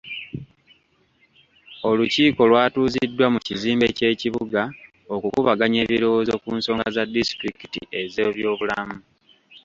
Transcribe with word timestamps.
Olukiiko 1.89 2.41
lwatuuziddwa 2.49 3.25
mu 3.33 3.39
kizimbe 3.47 3.87
ky'ekibuga 3.97 4.63
okukubaganya 5.15 5.79
ebirowoozo 5.85 6.33
ku 6.43 6.49
nsonga 6.57 6.87
za 6.95 7.03
disituliki 7.11 7.81
ez'ebyobulamu. 8.01 8.97